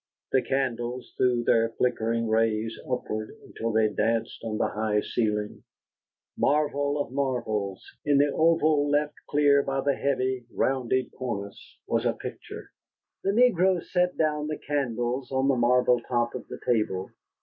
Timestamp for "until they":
3.45-3.87